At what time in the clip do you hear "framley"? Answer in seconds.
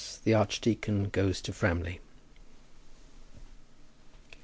1.53-1.99